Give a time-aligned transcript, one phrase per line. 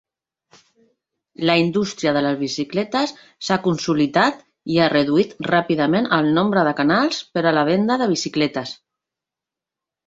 [1.49, 3.13] La indústria de les bicicletes
[3.49, 4.41] s'ha consolidat
[4.77, 8.77] i ha reduït ràpidament el nombre de canals per a la venda de bicicletes.